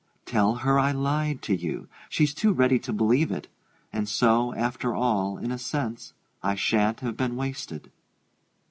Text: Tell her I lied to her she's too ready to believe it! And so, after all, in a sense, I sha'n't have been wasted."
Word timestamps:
Tell 0.25 0.55
her 0.55 0.79
I 0.79 0.93
lied 0.93 1.43
to 1.43 1.55
her 1.55 1.85
she's 2.09 2.33
too 2.33 2.53
ready 2.53 2.79
to 2.79 2.91
believe 2.91 3.31
it! 3.31 3.47
And 3.93 4.09
so, 4.09 4.51
after 4.55 4.95
all, 4.95 5.37
in 5.37 5.51
a 5.51 5.59
sense, 5.59 6.13
I 6.41 6.55
sha'n't 6.55 7.01
have 7.01 7.15
been 7.15 7.35
wasted." 7.35 7.91